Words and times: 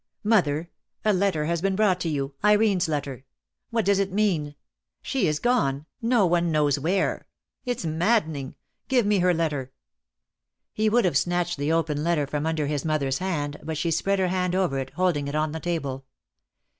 "Mother, 0.23 0.71
a 1.05 1.13
letter 1.13 1.45
has 1.45 1.61
been 1.61 1.75
brought 1.75 1.99
to 1.99 2.09
you— 2.09 2.33
Irene's 2.43 2.87
letter. 2.87 3.23
What 3.69 3.85
does 3.85 3.99
it 3.99 4.11
mean? 4.11 4.55
She 5.03 5.27
is 5.27 5.37
gone— 5.37 5.85
no 6.17 6.25
one 6.25 6.51
knows 6.51 6.79
where! 6.79 7.27
It's 7.65 7.85
maddening! 7.85 8.55
Give 8.87 9.05
me 9.05 9.19
her 9.19 9.31
letter." 9.31 9.71
Dead 10.75 10.85
Love 10.85 10.89
has 10.89 10.89
Chains. 10.89 10.89
1 10.89 10.89
8 10.89 10.89
274 10.89 10.89
DEAD 10.89 10.89
LOVE 10.89 10.89
HAS 10.89 10.89
CHAINS. 10.89 10.89
He 10.89 10.89
would 10.89 11.05
have 11.05 11.17
snatched 11.17 11.57
the 11.59 11.71
open 11.71 12.03
letter 12.03 12.25
from 12.25 12.45
under 12.47 12.65
his 12.65 12.85
mother's 12.85 13.17
hand, 13.19 13.59
but 13.61 13.77
she 13.77 13.91
spread 13.91 14.17
her 14.17 14.27
hand 14.29 14.55
over 14.55 14.79
it, 14.79 14.89
holding 14.95 15.27
it 15.27 15.35
on 15.35 15.51
the 15.51 15.59
table. 15.59 16.05